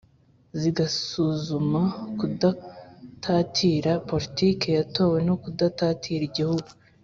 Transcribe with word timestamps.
zigasuzuma 0.59 1.81
kudatatira 2.17 3.91
politike 4.09 4.67
yatowe 4.77 5.17
no 5.27 5.35
kudatatira 5.41 6.23
i 6.29 6.33
gihugu. 6.37 6.69